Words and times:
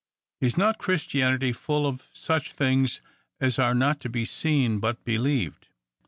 Is 0.39 0.57
not 0.57 0.79
Christianity 0.79 1.53
full 1.53 1.85
of 1.85 2.07
such 2.11 2.53
things 2.53 3.01
as 3.39 3.59
are 3.59 3.75
not 3.75 3.99
to 3.99 4.09
be 4.09 4.25
seen, 4.25 4.79
but 4.79 5.05
believed 5.05 5.67